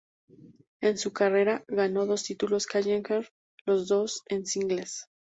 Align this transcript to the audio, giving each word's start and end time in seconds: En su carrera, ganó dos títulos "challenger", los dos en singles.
En 0.79 0.97
su 0.97 1.13
carrera, 1.13 1.63
ganó 1.67 2.07
dos 2.07 2.23
títulos 2.23 2.65
"challenger", 2.67 3.29
los 3.67 3.87
dos 3.87 4.23
en 4.29 4.47
singles. 4.47 5.05